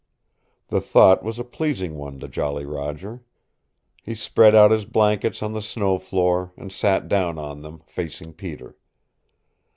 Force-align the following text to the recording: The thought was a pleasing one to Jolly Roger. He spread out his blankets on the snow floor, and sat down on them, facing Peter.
The 0.69 0.81
thought 0.81 1.21
was 1.21 1.37
a 1.37 1.43
pleasing 1.43 1.93
one 1.93 2.19
to 2.21 2.27
Jolly 2.27 2.65
Roger. 2.65 3.23
He 4.01 4.15
spread 4.15 4.55
out 4.55 4.71
his 4.71 4.83
blankets 4.83 5.43
on 5.43 5.53
the 5.53 5.61
snow 5.61 5.99
floor, 5.99 6.53
and 6.57 6.71
sat 6.71 7.07
down 7.07 7.37
on 7.37 7.61
them, 7.61 7.83
facing 7.85 8.33
Peter. 8.33 8.75